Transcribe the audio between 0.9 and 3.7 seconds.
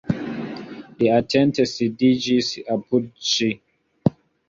Li atente sidiĝis apud ŝi.